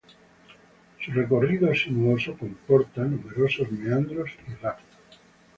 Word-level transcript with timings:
Su 0.99 1.11
recorrido 1.11 1.75
sinuoso 1.75 2.35
comporta 2.35 3.03
numerosos 3.03 3.71
meandros 3.71 4.31
y 4.47 4.53
rápidos. 4.59 4.97